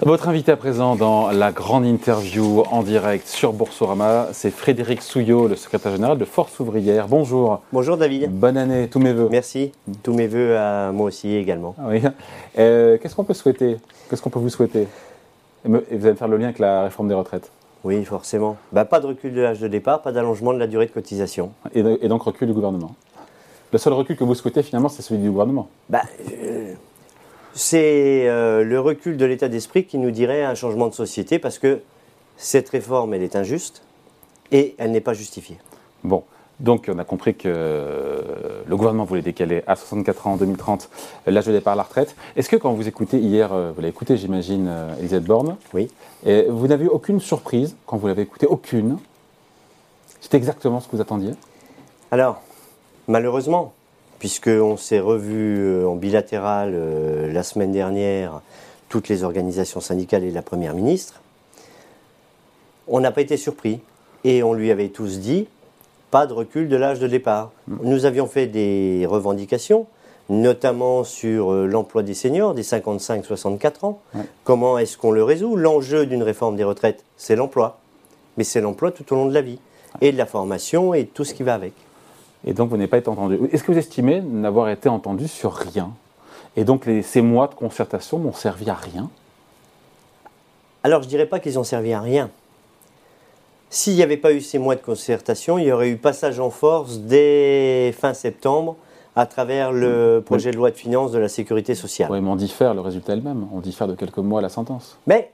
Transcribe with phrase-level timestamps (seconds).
[0.00, 5.46] Votre invité à présent dans la grande interview en direct sur Boursorama, c'est Frédéric Souillot,
[5.46, 7.06] le secrétaire général de Force ouvrière.
[7.06, 7.62] Bonjour.
[7.72, 8.30] Bonjour David.
[8.30, 9.28] Bonne année, tous mes voeux.
[9.30, 9.72] Merci.
[10.02, 11.76] Tous mes voeux à moi aussi également.
[11.78, 12.02] Ah oui.
[12.58, 13.76] Euh, Qu'est-ce qu'on peut souhaiter?
[14.10, 14.88] Qu'est-ce qu'on peut vous souhaiter?
[15.64, 17.50] Et, vous allez faire le lien avec la réforme des retraites.
[17.84, 18.56] Oui, forcément.
[18.72, 21.52] Bah, pas de recul de l'âge de départ, pas d'allongement de la durée de cotisation.
[21.74, 22.94] Et, et donc recul du gouvernement.
[23.72, 25.68] Le seul recul que vous souhaitez finalement, c'est celui du gouvernement.
[25.88, 26.74] Bah, euh,
[27.54, 31.58] c'est euh, le recul de l'état d'esprit qui nous dirait un changement de société parce
[31.58, 31.80] que
[32.36, 33.82] cette réforme, elle est injuste
[34.50, 35.58] et elle n'est pas justifiée.
[36.02, 36.24] Bon,
[36.58, 40.90] donc on a compris que euh, le gouvernement voulait décaler à 64 ans en 2030
[41.26, 42.16] l'âge de départ à la retraite.
[42.36, 45.90] Est-ce que quand vous écoutez hier, euh, vous l'avez écouté j'imagine, Elisabeth Borne, Oui.
[46.26, 48.98] et vous n'avez eu aucune surprise quand vous l'avez écouté Aucune?
[50.20, 51.32] C'était exactement ce que vous attendiez?
[52.10, 52.40] Alors,
[53.08, 53.74] malheureusement,
[54.18, 58.40] puisqu'on s'est revu euh, en bilatéral euh, la semaine dernière,
[58.88, 61.20] toutes les organisations syndicales et la Première ministre,
[62.88, 63.80] on n'a pas été surpris.
[64.24, 65.46] Et on lui avait tous dit,
[66.10, 67.52] pas de recul de l'âge de départ.
[67.66, 69.86] Nous avions fait des revendications,
[70.30, 74.00] notamment sur euh, l'emploi des seniors, des 55-64 ans.
[74.14, 74.22] Ouais.
[74.44, 75.56] Comment est-ce qu'on le résout?
[75.56, 77.78] L'enjeu d'une réforme des retraites, c'est l'emploi.
[78.36, 79.58] Mais c'est l'emploi tout au long de la vie.
[80.00, 81.72] Et de la formation et tout ce qui va avec.
[82.46, 83.38] Et donc vous n'avez pas été entendu.
[83.52, 85.92] Est-ce que vous estimez n'avoir été entendu sur rien?
[86.56, 89.10] Et donc les- ces mois de concertation n'ont servi à rien?
[90.82, 92.30] Alors, je ne dirais pas qu'ils ont servi à rien.
[93.70, 96.50] S'il n'y avait pas eu ces mois de concertation, il y aurait eu passage en
[96.50, 98.76] force dès fin septembre
[99.16, 102.08] à travers le projet de loi de finances de la sécurité sociale.
[102.12, 103.46] Oui, mais on diffère le résultat est le même.
[103.52, 104.98] On diffère de quelques mois à la sentence.
[105.06, 105.32] Mais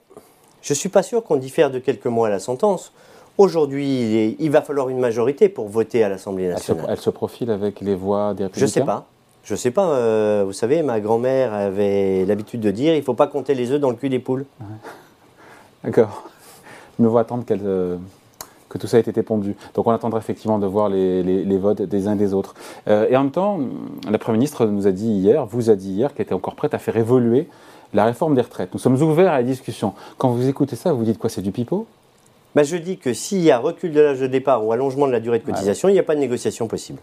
[0.63, 2.93] je ne suis pas sûr qu'on diffère de quelques mois à la sentence.
[3.39, 6.87] Aujourd'hui, il, va falloir une majorité pour voter à l'Assemblée Elle se, nationale.
[6.91, 9.07] elle se profile avec les voix des Je républicains ne sais pas.
[9.45, 9.89] Je ne sais pas.
[9.93, 13.71] euh, vous savez, ma grand-mère avait l'habitude de dire il ne faut pas compter les
[13.71, 14.45] œufs dans le cul des poules.
[15.83, 16.25] D'accord.
[16.99, 17.97] Il me faut attendre euh,
[18.69, 19.57] que tout ça ait été pondu.
[19.75, 22.55] Donc on attendra effectivement de voir les, les- les votes des uns et des autres.
[22.89, 23.59] Euh, et en même temps,
[24.11, 26.75] la Première ministre nous a dit hier, vous a dit hier, qu'elle était encore prête
[26.75, 27.49] à faire évoluer
[27.95, 28.69] la réforme des retraites.
[28.75, 29.95] Nous sommes ouverts à la discussion.
[30.19, 31.87] Quand vous écoutez ça, vous dites quoi C'est du pipeau?
[32.55, 35.13] Ben, je dis que s'il y a recul de l'âge de départ ou allongement de
[35.13, 36.99] la durée de cotisation, il n'y a pas de négociation possible.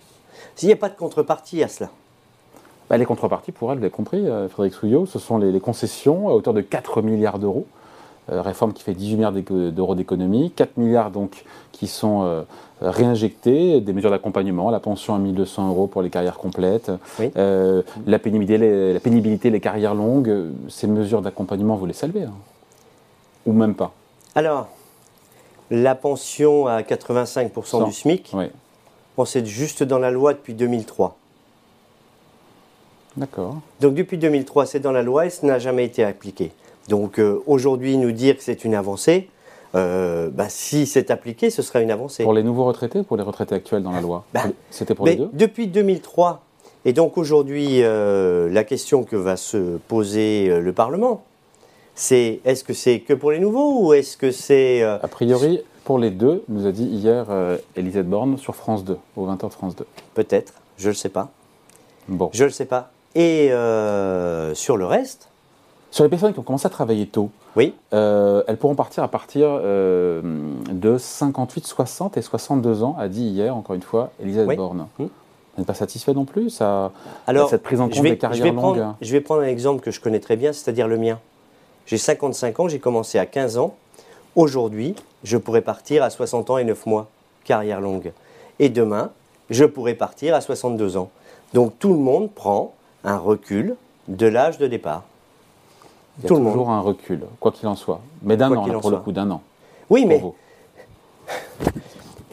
[0.55, 1.89] S'il n'y a pas de contrepartie à cela.
[2.89, 5.59] Bah, Les contreparties, pour elle, vous avez compris, euh, Frédéric Souillot, ce sont les, les
[5.59, 7.65] concessions à hauteur de 4 milliards d'euros.
[8.29, 12.41] Euh, réforme qui fait 18 milliards d'euros d'économie, 4 milliards donc qui sont euh,
[12.81, 17.31] réinjectés, des mesures d'accompagnement, la pension à 1200 euros pour les carrières complètes, Oui.
[17.37, 22.23] euh, la, pénibilité, les, la pénibilité, les carrières longues, ces mesures d'accompagnement, vous les saluez
[22.23, 22.33] hein
[23.45, 23.93] Ou même pas
[24.35, 24.67] Alors,
[25.71, 27.87] la pension à 85% Cent.
[27.87, 28.45] du SMIC, Oui,
[29.17, 31.17] bon, c'est juste dans la loi depuis 2003.
[33.15, 33.57] d'accord.
[33.81, 36.51] Donc depuis 2003, c'est dans la loi et ce n'a jamais été appliqué.
[36.89, 39.29] Donc euh, aujourd'hui, nous dire que c'est une avancée,
[39.75, 42.23] euh, bah, si c'est appliqué, ce sera une avancée.
[42.23, 45.05] Pour les nouveaux retraités ou pour les retraités actuels dans la loi Bah, C'était pour
[45.05, 46.41] les deux depuis 2003,
[46.85, 51.23] et donc aujourd'hui, euh, la question que va se poser le Parlement,
[51.97, 54.81] c'est est-ce que c'est que pour les nouveaux ou est-ce que c'est...
[54.83, 58.85] euh, A priori, pour les deux, nous a dit hier euh, Elisabeth Borne sur France
[58.85, 59.85] 2, au 20h de France 2.
[60.13, 61.29] Peut-être, je ne le sais pas.
[62.07, 62.29] Bon.
[62.33, 62.91] Je ne le sais pas.
[63.15, 65.27] Et euh, sur le reste,
[65.89, 69.59] Sur les personnes qui ont commencé à travailler tôt, oui, elles pourront partir à partir
[69.59, 74.55] de 58, 60 et 62 ans, a dit hier, encore une fois, Elisabeth Oui.
[74.55, 74.87] Borne.
[74.99, 75.03] Hmm.
[75.05, 76.91] Vous n'êtes pas satisfait non plus ça,
[77.25, 78.59] alors Cette prise en je compte vais, des je carrières vais longues.
[78.75, 81.17] prendre, je vais prendre un exemple que je connais très bien, c'est-à-dire le mien.
[81.87, 83.75] J'ai 55 ans, j'ai commencé à 15 ans.
[84.35, 84.93] Aujourd'hui,
[85.23, 87.07] je pourrais partir à 60 ans et 9 mois,
[87.45, 88.11] carrière longue.
[88.59, 89.11] Et demain,
[89.49, 91.09] je pourrais partir à 62 ans.
[91.53, 93.75] Donc tout le monde prend un recul
[94.09, 95.03] de l'âge de départ.
[96.19, 98.01] Il y a Tout le toujours un recul, quoi qu'il en soit.
[98.21, 99.03] Mais d'un an, là, pour le soit.
[99.03, 99.41] coup, d'un an.
[99.89, 100.35] Oui, mais vous.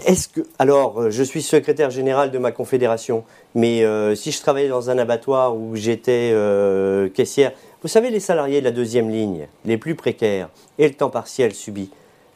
[0.07, 3.25] Est-ce que alors euh, je suis secrétaire général de ma confédération,
[3.55, 7.53] mais euh, si je travaillais dans un abattoir où j'étais euh, caissière,
[7.85, 10.49] vous savez les salariés de la deuxième ligne, les plus précaires
[10.79, 11.91] et le temps partiel subi,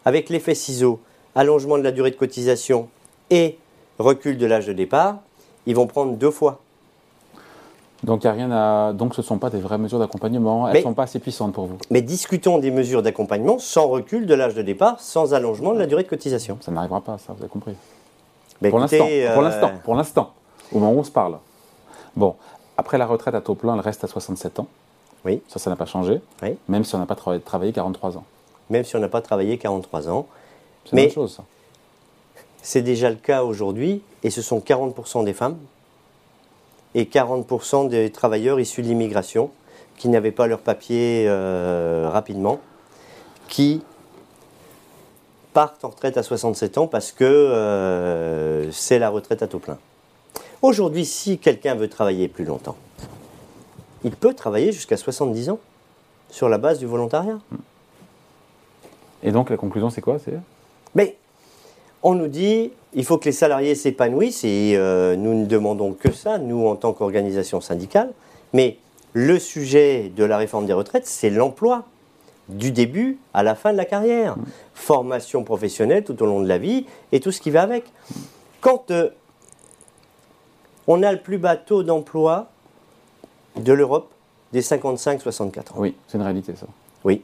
[0.05, 1.01] avec l'effet ciseau,
[1.35, 2.87] allongement de la durée de cotisation
[3.31, 3.57] et
[3.99, 5.17] recul de l'âge de départ,
[5.65, 6.61] ils vont prendre deux fois.
[8.05, 8.93] Donc, il y a rien à...
[8.93, 10.69] Donc, ce ne sont pas des vraies mesures d'accompagnement.
[10.69, 11.79] Elles ne sont pas assez puissantes pour vous.
[11.91, 15.87] Mais discutons des mesures d'accompagnement sans recul de l'âge de départ, sans allongement de la
[15.87, 16.59] durée de cotisation.
[16.61, 17.75] Ça n'arrivera pas, ça, vous avez compris.
[18.61, 20.33] Ben, pour l'instant, pour euh, l'instant, pour l'instant,
[20.73, 21.39] au moment où on se parle.
[22.15, 22.37] Bon,
[22.77, 24.69] après la retraite à taux plein, elle reste à 67 ans.
[25.25, 25.43] Oui.
[25.49, 26.21] Ça, ça n'a pas changé.
[26.43, 26.57] Oui.
[26.69, 28.25] Même si on n'a pas travaillé, travaillé 43 ans.
[28.71, 30.27] même si on n'a pas travaillé 43 ans,
[30.85, 31.45] C'est autre chose, ça.
[32.63, 35.57] C'est déjà le cas aujourd'hui, et ce sont 40% des femmes
[36.95, 39.51] et 40% des travailleurs issus de l'immigration
[39.97, 42.61] qui n'avaient pas leurs papiers euh, rapidement.
[43.49, 43.83] qui
[45.55, 49.79] partent en retraite à 67 ans parce que euh, c'est la retraite à taux plein.
[50.63, 52.77] Aujourd'hui, si quelqu'un veut travailler plus longtemps,
[54.05, 55.59] il peut travailler jusqu'à 70 ans
[56.31, 57.39] sur la base du volontariat.
[59.23, 60.19] Et donc la conclusion, c'est quoi.
[60.95, 61.17] Mais
[62.03, 66.13] on nous dit il faut que les salariés s'épanouissent et euh, nous ne demandons que
[66.13, 68.13] ça, nous en tant qu'organisation syndicale.
[68.53, 68.79] Mais
[69.13, 71.85] le sujet de la réforme des retraites, c'est l'emploi
[72.49, 74.37] du début à la fin de la carrière.
[74.75, 77.85] Formation professionnelle tout au long de la vie et tout ce qui va avec.
[78.61, 79.11] Quand euh,
[80.87, 82.49] on a le plus bas taux d'emploi
[83.57, 84.09] de l'Europe
[84.53, 85.63] des 55-64 ans.
[85.77, 86.67] Oui, c'est une réalité ça.
[87.05, 87.23] Oui.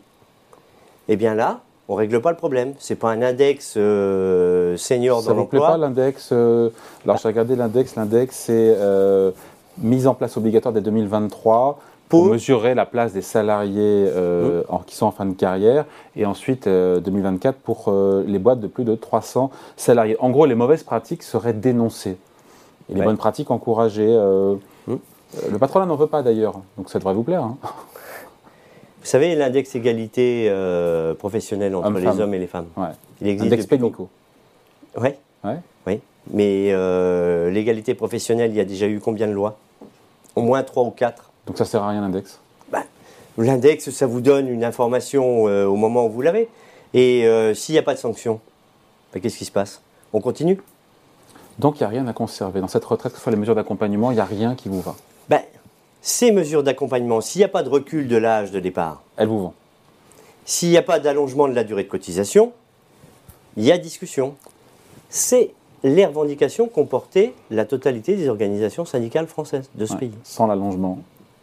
[1.09, 2.75] Eh bien là, on règle pas le problème.
[2.79, 5.73] C'est pas un index euh, senior Ça dans ne vous plaît l'emploi.
[5.77, 6.71] pas l'index euh,
[7.05, 7.95] Alors j'ai regardé l'index.
[7.97, 9.31] L'index c'est euh,
[9.79, 11.79] mise en place obligatoire dès 2023
[12.09, 15.85] pour, mesurer la place des salariés euh, en- qui sont en fin de carrière
[16.17, 20.17] et ensuite euh, 2024 pour euh, les boîtes de plus de 300 salariés.
[20.21, 22.17] En gros, les mauvaises pratiques seraient dénoncées
[22.91, 24.07] et les bonnes pratiques encouragées.
[24.09, 24.55] euh,
[24.87, 24.93] Mm.
[24.93, 24.97] euh,
[25.51, 27.43] Le patronat n'en veut pas d'ailleurs, donc ça devrait vous plaire.
[27.43, 27.57] hein.
[29.01, 32.69] Vous savez, l'index égalité euh, professionnelle entre les hommes et les femmes.
[32.77, 32.87] Ouais.
[33.21, 34.09] Il existe Index depuis Pénico.
[34.97, 35.19] Ouais.
[35.45, 35.59] Ouais.
[35.87, 36.01] Oui.
[36.31, 39.59] Mais euh, l'égalité professionnelle, il y a déjà eu combien de lois?
[40.37, 41.31] Au moins 3 ou 4.
[41.47, 42.41] Donc ça sert à rien l'index?
[43.37, 46.49] L'index, ça vous donne une information euh, au moment où vous l'avez.
[46.95, 48.41] Et euh, s'il n'y a pas de sanction,
[49.13, 49.83] ben, qu'est-ce qui se passe?
[50.13, 50.61] On continue?
[51.59, 52.61] Donc il n'y a rien à conserver.
[52.61, 54.81] Dans cette retraite, que ce soit les mesures d'accompagnement, il n'y a rien qui vous
[54.81, 54.95] va.
[55.29, 55.41] Ben,
[56.03, 59.39] Ces mesures d'accompagnement, s'il n'y a pas de recul de l'âge de départ, Elles vous
[59.41, 59.53] vont.
[60.45, 62.53] s'il n'y a pas d'allongement de la durée de cotisation,
[63.57, 64.35] il y a discussion.
[65.09, 69.99] C'est les revendications qu'ont portées la totalité des organisations syndicales françaises de ce Ouais.
[70.01, 70.13] pays.
[70.25, 70.99] Sans l'allongement.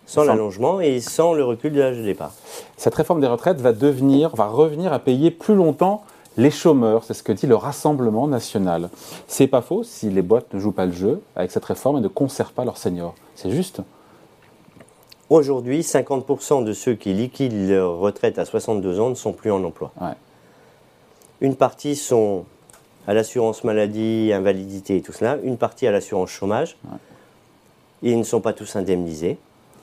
[0.06, 2.34] Sans Sans- l'allongement et sans le recul de l'âge de départ.
[2.78, 6.04] Cette réforme des retraites va devenir, va revenir à payer plus longtemps
[6.38, 8.90] les chômeurs, c'est ce que dit le Rassemblement national.
[9.28, 12.02] C'est pas faux si les boîtes ne jouent pas le jeu avec cette réforme et
[12.02, 13.16] ne conservent pas leurs seniors.
[13.42, 13.82] C'est juste.
[15.32, 19.64] Aujourd'hui, 50% de ceux qui liquident leur retraite à 62 ans ne sont plus en
[19.64, 19.92] emploi.
[20.00, 20.14] Ouais.
[21.40, 22.46] Une partie sont
[23.08, 26.78] à l'assurance maladie, invalidité et tout cela, une partie à l'assurance chômage.
[28.04, 29.40] Ils ne sont pas tous indemnisés.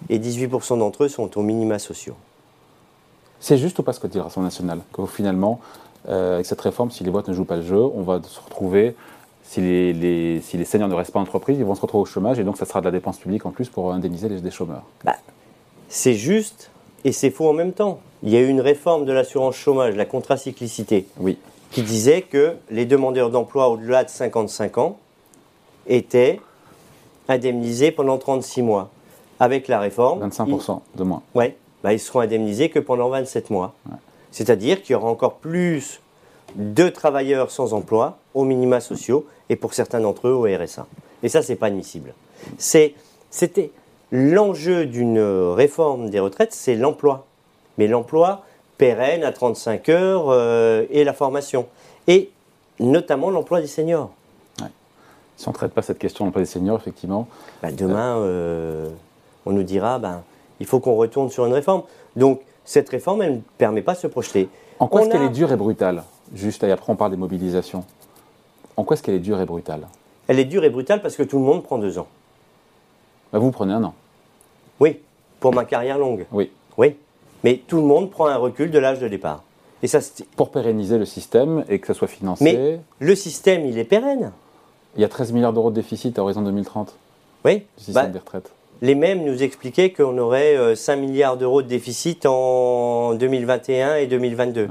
[0.08, 2.14] Et 18% d'entre eux sont aux minima sociaux.
[3.40, 4.80] C'est juste ou pas ce que dit le Rassemblement national?
[4.92, 5.58] Que finalement,
[6.08, 8.38] euh, avec cette réforme, si les boîtes ne jouent pas le jeu, on va se
[8.38, 8.94] retrouver,
[9.48, 12.02] si les, les- si les seniors ne restent pas en entreprise, ils vont se retrouver
[12.02, 14.50] au chômage et donc ça sera de la dépense publique en plus pour indemniser les,
[14.50, 14.82] chômeurs.
[15.04, 15.16] Bah,
[15.88, 16.70] c'est juste
[17.04, 17.98] et c'est faux en même temps.
[18.22, 21.38] Il y a eu une réforme de l'assurance chômage, la contracyclicité, Oui.
[21.70, 24.98] qui disait que les demandeurs d'emploi au-delà de 55 ans
[25.86, 26.40] étaient
[27.28, 28.90] indemnisés pendant 36 mois.
[29.40, 31.22] Avec la réforme, 25% de moins.
[31.36, 33.72] ouais, bah, ils seront indemnisés que pendant 27 mois.
[34.32, 36.00] C'est-à-dire qu'il y aura encore plus
[36.56, 40.86] de travailleurs sans emploi aux minima sociaux et pour certains d'entre eux au RSA.
[41.22, 42.14] Et ça, c'est pas admissible.
[42.58, 43.70] C'était
[44.12, 47.26] l'enjeu d'une réforme des retraites, c'est l'emploi.
[47.76, 48.44] Mais l'emploi
[48.76, 51.66] pérenne à 35 heures euh, et la formation.
[52.06, 52.30] Et
[52.80, 54.10] notamment l'emploi des seniors.
[55.36, 57.28] Si on ne traite pas cette question de l'emploi des seniors, effectivement,
[57.62, 58.88] Bah, demain, euh,
[59.46, 60.22] on nous dira, ben,
[60.58, 61.82] il faut qu'on retourne sur une réforme.
[62.16, 64.48] Donc, cette réforme, elle ne permet pas de se projeter.
[64.80, 66.02] En quoi est-ce qu'elle est dure et brutale?
[66.34, 67.84] Juste, et après on parle des mobilisations.
[68.78, 69.88] En quoi est-ce qu'elle est dure et brutale?
[70.28, 72.06] Elle est dure et brutale parce que tout le monde prend deux ans.
[73.32, 73.92] Bah, Vous prenez un an.
[74.78, 75.00] Oui,
[75.40, 76.26] pour ma carrière longue.
[76.30, 76.52] Oui.
[76.76, 76.94] Oui.
[77.42, 79.42] Mais tout le monde prend un recul de l'âge de départ.
[79.82, 79.98] Et ça,
[80.36, 84.30] Pour pérenniser le système et que ça soit financé, Mais le système, il est pérenne.
[84.94, 86.94] il y a 13 milliards d'euros de déficit à horizon 2030
[87.44, 87.64] Oui.
[87.78, 88.52] du système Bah, des retraites.
[88.80, 94.06] les mêmes nous expliquaient qu'on aurait euh, 5 milliards d'euros de déficit en 2021 et
[94.06, 94.62] 2022.
[94.62, 94.68] Ouais.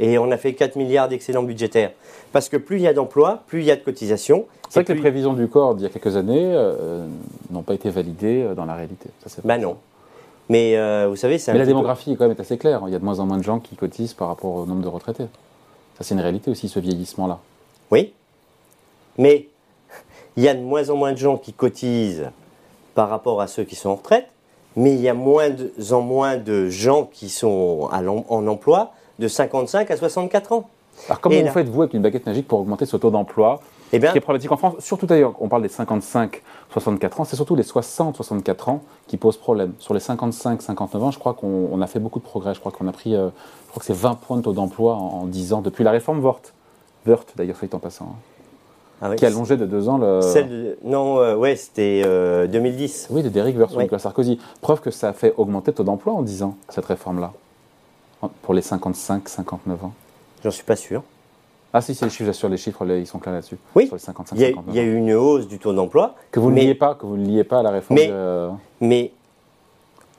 [0.00, 1.92] Et on a fait 4 milliards d'excédents budgétaires.
[2.32, 4.46] Parce que plus il y a d'emplois, plus il y a de cotisations.
[4.68, 7.06] C'est vrai que les prévisions du corps d'il y a quelques années euh,
[7.50, 9.10] n'ont pas été validées euh, dans la réalité.
[9.26, 9.76] Ça, Bah non.
[10.48, 12.82] Mais euh, vous savez, c'est Mais la petit peu- démographie, quand même, est assez claire.
[12.86, 14.82] Il y a de moins en moins de gens qui cotisent par rapport au nombre
[14.82, 15.26] de retraités.
[15.98, 17.38] Ça, c'est une réalité aussi, ce vieillissement-là.
[17.90, 18.12] Oui.
[19.18, 19.48] Mais
[20.36, 22.30] il y a de moins en moins de gens qui cotisent
[22.94, 24.26] par rapport à ceux qui sont en retraite,
[24.76, 28.92] mais il y a moins de- en moins de gens qui sont à en emploi
[29.20, 30.68] de 55 à 64 ans.
[31.08, 33.60] Alors, comment Et vous là- faites-vous avec une baguette magique pour augmenter ce taux d'emploi
[33.92, 37.24] Eh bien, Ce qui est problématique en France, surtout d'ailleurs, on parle des 55-64 ans,
[37.24, 39.72] c'est surtout les 60-64 ans qui posent problème.
[39.78, 42.54] Sur les 55-59 ans, je crois qu'on on a fait beaucoup de progrès.
[42.54, 43.28] Je crois qu'on a pris, euh,
[43.66, 45.90] je crois que c'est 20 points de taux d'emploi en, en 10 ans, depuis la
[45.92, 46.40] réforme Vort.
[47.06, 48.16] Vert, d'ailleurs, soit en passant, hein,
[49.00, 50.20] ah oui, qui a allongé de deux ans le.
[50.20, 53.08] celle de- non, euh, ouais, c'était euh, 2010.
[53.10, 53.84] Oui, de Derrick Vert sur Ouais.
[53.84, 54.38] Nicolas Sarkozy.
[54.60, 57.32] Preuve que ça a fait augmenter le taux d'emploi en 10 ans, cette réforme-là.
[58.42, 59.92] Pour les 55-59 ans
[60.44, 61.02] J'en suis pas sûr.
[61.72, 63.56] Ah si, c'est les chiffres, j'assure, les chiffres, ils sont clairs là-dessus.
[63.76, 64.86] Oui, Sur les 55, il y, a, 59 il y a ans.
[64.86, 66.16] eu une hausse du taux d'emploi.
[66.32, 67.98] Que vous ne liez pas, que vous ne liez pas à la réforme.
[68.00, 68.48] Mais- de-
[68.80, 69.12] Mais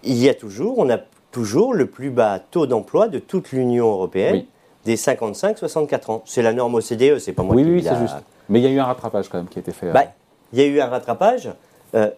[0.03, 0.97] il y a toujours, on a
[1.31, 4.47] toujours le plus bas taux d'emploi de toute l'Union européenne, Oui.
[4.85, 6.21] des 55-64 ans.
[6.25, 8.15] C'est la norme OCDE, c'est pas moi oui, qui oui, dis c'est juste.
[8.47, 9.87] Mais il y a eu un rattrapage quand même qui a été fait.
[9.87, 10.05] euh, Bah,
[10.53, 11.49] il y a eu un rattrapage.
[11.95, 12.09] Euh,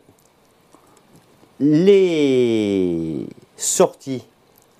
[1.59, 3.25] les
[3.57, 4.23] sorties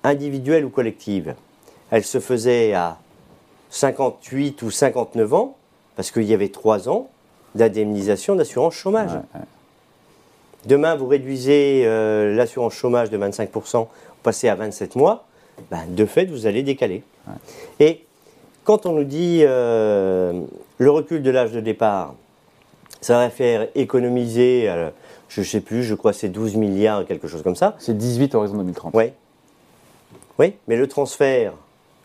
[0.04, 1.34] individuelles ou collectives,
[1.90, 2.98] elles se faisaient à
[3.70, 5.56] 58 ou 59 ans,
[5.96, 7.08] parce qu'il y avait 3 ans
[7.54, 9.12] d'indemnisation d'assurance chômage.
[9.12, 9.40] ouais, ouais.
[10.66, 13.88] Demain, vous réduisez euh, l'assurance chômage de 25%, vous
[14.22, 15.24] passez à 27 mois,
[15.70, 17.02] ben, de fait, vous allez décaler.
[17.80, 18.04] Et
[18.64, 20.42] quand on nous dit euh,
[20.78, 22.14] le recul de l'âge de départ,
[23.00, 24.88] ça va faire économiser, euh,
[25.28, 27.76] je ne sais plus, je crois que c'est 12 milliards, quelque chose comme ça.
[27.78, 28.94] C'est 18 horizon 2030.
[28.94, 29.12] Ouais.
[30.38, 31.52] Oui, mais le transfert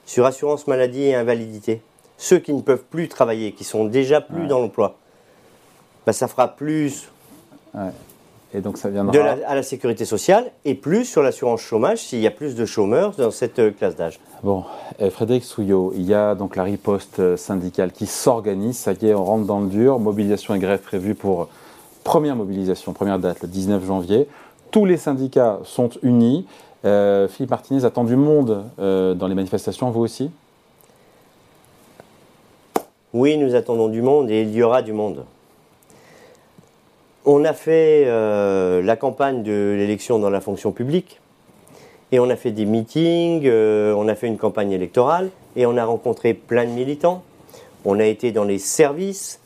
[0.06, 1.82] sur assurance maladie et invalidité,
[2.18, 4.48] ceux qui ne peuvent plus travailler, qui sont déjà plus Ouais.
[4.48, 4.96] dans l'emploi,
[6.06, 7.10] ben, ça fera plus
[8.54, 9.12] Et donc ça viendra.
[9.14, 12.56] de la- à la sécurité sociale et plus sur l'assurance chômage s'il y a plus
[12.56, 14.20] de chômeurs dans cette euh, classe d'âge.
[14.44, 14.64] Bon,
[15.02, 18.78] euh, Frédéric Souillot, il y a donc la riposte euh, syndicale qui s'organise.
[18.78, 20.00] Ça y est, on rentre dans le dur.
[20.00, 21.48] Mobilisation et grève prévue pour
[22.04, 24.28] première mobilisation, première date, le 19 janvier.
[24.72, 26.48] Tous les syndicats sont unis.
[26.86, 30.32] Euh, Philippe Martinez attend du monde euh, dans les manifestations, vous aussi?
[33.14, 35.26] Oui, nous attendons du monde et il y aura du monde.
[37.26, 41.20] On a fait euh, la campagne de l'élection dans la fonction publique
[42.12, 45.86] et on a fait des meetings, on a fait une campagne électorale et on a
[45.86, 47.24] rencontré plein de militants.
[47.86, 49.40] On a été dans les services.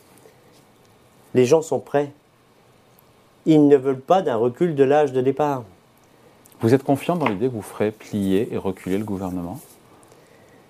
[1.34, 2.12] Les gens sont prêts.
[3.46, 5.64] Ils ne veulent pas d'un recul de l'âge de départ.
[6.64, 9.60] Vous êtes confiant dans l'idée que vous ferez plier et reculer le gouvernement?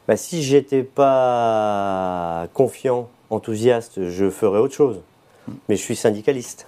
[0.08, 5.02] Bah, si j'étais pas confiant, enthousiaste, je ferais autre chose.
[5.70, 6.68] Mais je suis syndicaliste.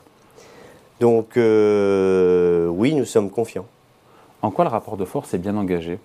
[0.99, 3.65] Donc euh, oui, nous sommes confiants.
[4.43, 5.97] En quoi le rapport de force est bien engagé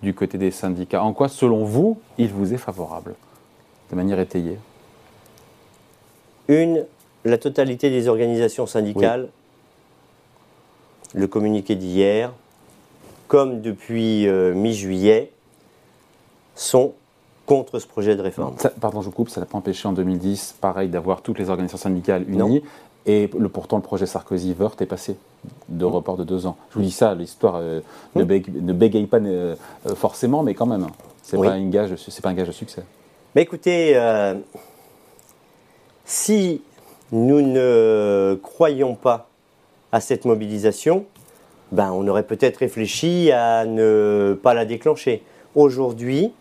[0.00, 1.02] du côté des syndicats?
[1.02, 3.16] En quoi, selon vous, il vous est favorable
[3.90, 4.56] De manière étayée?
[6.46, 6.86] Une,
[7.24, 9.30] la totalité des organisations syndicales,
[11.12, 12.32] le communiqué d'hier,
[13.28, 15.30] comme depuis euh, mi-juillet,
[16.54, 16.94] sont
[17.46, 18.54] contre ce projet de réforme.
[18.58, 21.48] Ça- pardon, je vous coupe, ça n'a pas empêché en 2010, pareil, d'avoir toutes les
[21.50, 22.46] organisations syndicales Non.
[22.48, 22.62] unies.
[23.06, 25.16] Et le, pourtant, le projet Sarkozy-Wörth est passé
[25.68, 26.56] de report de deux ans.
[26.70, 27.80] Je vous dis ça, l'histoire euh,
[28.16, 29.54] ne, bégaye, ne bégaye pas euh,
[29.94, 30.82] forcément, mais quand même.
[30.82, 30.90] hein.
[31.22, 31.46] C'est Oui.
[31.46, 32.82] pas pas un gage de succès.
[33.34, 34.34] Mais écoutez, euh,
[36.04, 36.60] si
[37.12, 39.28] nous ne croyons pas
[39.92, 41.04] à cette mobilisation,
[41.72, 45.22] ben on aurait peut-être réfléchi à ne pas la déclencher.
[45.54, 46.32] Aujourd'hui,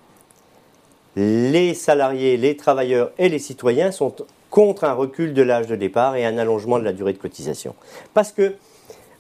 [1.15, 4.15] les salariés, les travailleurs et les citoyens sont
[4.50, 7.75] contre un recul de l'âge de départ et un allongement de la durée de cotisation.
[8.13, 8.55] Parce que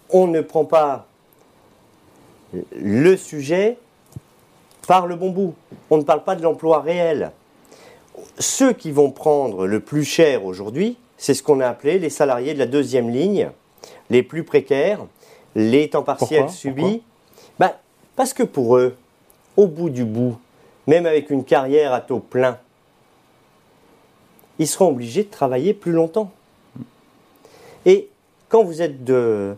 [0.09, 1.07] on ne prend pas
[2.79, 3.77] le sujet
[4.87, 5.53] par le bon bout.
[5.89, 7.31] On ne parle pas de l'emploi réel
[8.39, 12.53] ceux qui vont prendre le plus cher aujourd'hui, c'est ce qu'on a appelé les salariés
[12.53, 13.49] de la deuxième ligne,
[14.09, 15.05] les plus précaires,
[15.57, 16.55] les temps partiels Pourquoi?
[16.55, 17.01] subis.
[17.59, 17.71] Ben,
[18.15, 18.95] parce que pour eux,
[19.57, 20.37] au bout du bout,
[20.85, 22.59] même avec une carrière à taux plein,
[24.59, 26.31] ils seront obligés de travailler plus longtemps.
[27.85, 28.07] Et
[28.49, 29.55] quand vous êtes de,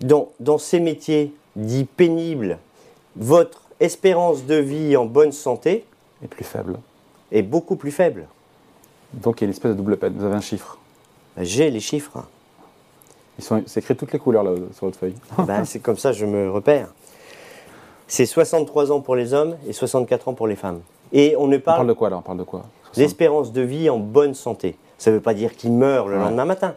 [0.00, 2.58] dans, dans ces métiers dits pénibles,
[3.16, 5.84] votre espérance de vie en bonne santé
[6.24, 6.78] Et plus faible.
[7.32, 8.26] est beaucoup plus faible.
[9.14, 10.14] Donc il y a une espèce de double peine.
[10.16, 10.78] Vous avez un chiffre.
[11.38, 12.24] J'ai les chiffres.
[13.40, 15.14] Ils sont, c'est écrit toutes les couleurs là, sur votre feuille.
[15.46, 16.88] Ben, c'est comme ça, je me repère.
[18.06, 20.80] C'est 63 ans pour les hommes et 64 ans pour les femmes.
[21.14, 22.64] Et on ne On parle de quoi là On parle de quoi?
[22.96, 24.76] L'espérance de vie en bonne santé.
[24.98, 26.22] Ça ne veut pas dire qu'ils meurent le Ouais.
[26.24, 26.74] lendemain matin.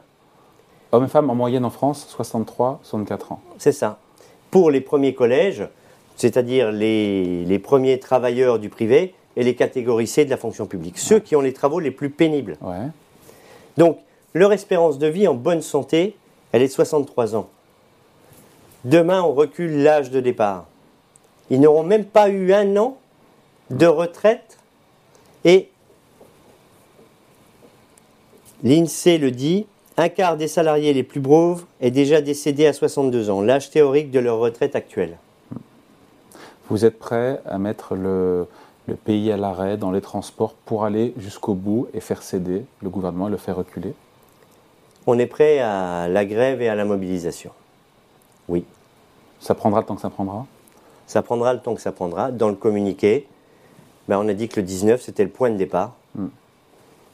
[0.94, 3.42] Hommes et femmes en moyenne en France, 63, 64 ans.
[3.58, 3.98] C'est ça.
[4.50, 5.68] Pour les premiers collèges,
[6.16, 10.98] c'est-à-dire les, les premiers travailleurs du privé et les catégories C de la fonction publique,
[10.98, 12.56] ceux qui ont les travaux les plus pénibles.
[12.62, 12.88] Ouais.
[13.76, 13.98] Donc,
[14.34, 16.16] leur espérance de vie en bonne santé,
[16.54, 17.50] elle est de 63 ans.
[18.86, 20.66] Demain, on recule l'âge de départ.
[21.50, 22.98] Ils n'auront même pas eu un an
[23.70, 24.58] de retraite.
[25.46, 25.70] Et
[28.64, 29.66] l'INSEE le dit,
[29.98, 34.12] un quart des salariés les plus pauvres est déjà décédé à 62 ans, l'âge théorique
[34.12, 35.18] de leur retraite actuelle.
[36.70, 38.48] Vous êtes prêt à mettre le,
[38.88, 42.90] le pays à l'arrêt dans les transports pour aller jusqu'au bout et faire céder le
[42.90, 43.94] gouvernement et le faire reculer?
[45.06, 47.52] On est prêt à la grève et à la mobilisation.
[48.48, 48.66] Oui.
[49.40, 50.46] Ça prendra le temps que ça prendra?
[51.08, 52.32] Ça prendra le temps que ça prendra.
[52.32, 53.28] Dans le communiqué,
[54.08, 55.94] ben, on a dit que le 19, c'était le point de départ.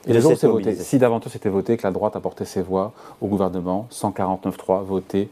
[0.08, 2.62] Et le jour où c'est voté, si davantage c'était voté, que la droite apportait ses
[2.62, 5.30] voix au gouvernement, 149-3 voté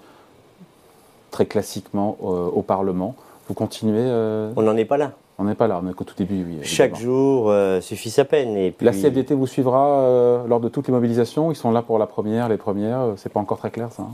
[1.31, 3.15] très classiquement euh, au Parlement,
[3.47, 5.13] vous continuez euh, On n'en est pas là.
[5.39, 6.60] On n'est pas là, mais qu'au tout début, oui.
[6.63, 8.58] Chaque jour euh, suffit sa peine.
[8.58, 12.08] Et La CFDT vous suivra lors de toutes les mobilisations Ils sont là pour la
[12.08, 14.12] première, les premières C'est pas encore très clair ça hein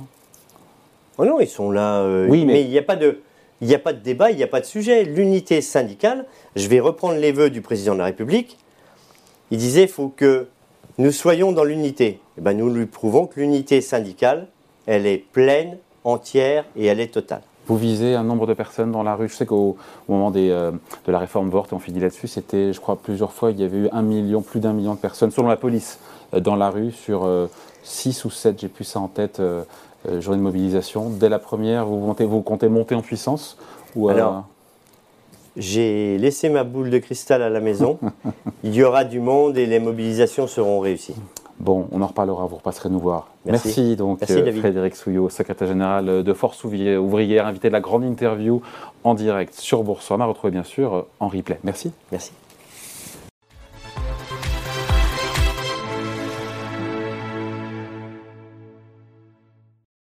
[1.17, 2.05] Oh non, ils sont là.
[2.27, 3.21] oui, mais il n'y a pas de.
[3.61, 5.03] Il n'y a pas de débat, il n'y a pas de sujet.
[5.05, 6.25] L'unité syndicale,
[6.57, 8.57] je vais reprendre les vœux du président de la République.
[9.51, 10.47] Il disait qu'il faut que
[10.97, 12.19] nous soyons dans l'unité.
[12.37, 14.47] Eh ben, nous lui prouvons que l'unité syndicale,
[14.85, 17.41] elle est pleine, entière et elle est totale.
[17.67, 19.29] Vous visez un nombre de personnes dans la rue.
[19.29, 19.77] Je sais qu'au
[20.09, 20.71] moment des, euh,
[21.05, 23.77] de la réforme Vort, on finit là-dessus, c'était, je crois, plusieurs fois, il y avait
[23.77, 25.99] eu un million, plus d'un million de personnes, selon la police,
[26.33, 27.47] euh, dans la rue sur euh,
[27.83, 29.41] six ou sept, j'ai plus ça en tête,
[30.19, 31.09] journées de mobilisation.
[31.09, 33.57] Dès la première, vous, montez, vous comptez monter en puissance
[33.95, 34.45] ou, Alors,
[35.57, 37.99] j'ai laissé ma boule de cristal à la maison.
[38.63, 41.15] Il y aura du monde et les mobilisations seront réussies.
[41.59, 43.29] Bon, on en reparlera, vous repasserez nous voir.
[43.45, 48.61] Merci, donc euh, Frédéric Souillot, secrétaire général de Force Ouvrière, invité de la grande interview
[49.03, 51.59] en direct sur Boursorama, retrouvé bien sûr en replay.
[51.63, 51.91] Merci.
[52.11, 52.31] Merci.